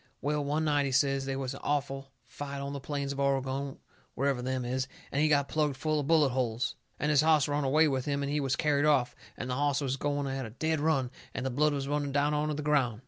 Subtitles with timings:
[0.19, 3.77] Well, one night he says, they was an awful fight on the plains of Oregon,
[4.15, 6.75] wherever them is, and he got plugged full of bullet holes.
[6.99, 9.79] And his hoss run away with him and he was carried off, and the hoss
[9.79, 12.99] was going at a dead run, and the blood was running down onto the ground.